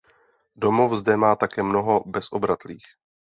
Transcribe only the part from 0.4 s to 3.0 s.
Domov zde má také mnoho bezobratlých.